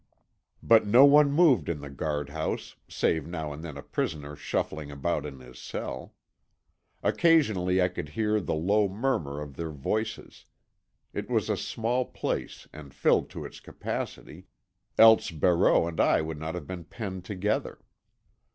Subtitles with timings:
[0.63, 5.27] But no one moved in the guardhouse, save now and then a prisoner shuffling about
[5.27, 6.15] in his cell.
[7.03, 10.41] Occasionally I could hear the low murmur of their voices—it
[11.29, 16.65] was a small place and filled to its capacity—else Barreau and I would not have
[16.65, 17.79] been penned together.